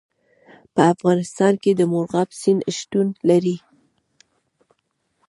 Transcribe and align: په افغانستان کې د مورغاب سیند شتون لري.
په 0.73 0.81
افغانستان 0.93 1.53
کې 1.63 1.71
د 1.75 1.81
مورغاب 1.91 2.29
سیند 2.41 2.61
شتون 2.77 3.07
لري. 3.29 3.57